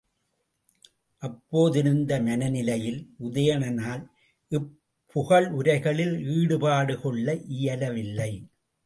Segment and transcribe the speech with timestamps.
[1.23, 4.01] அப்போதிருந்த மனநிலையில் உதயணனால்
[4.51, 4.71] இப்
[5.15, 7.35] புகழுரைகளில் ஈடுபாடு கொள்ள
[7.57, 8.31] இயலவில்லை.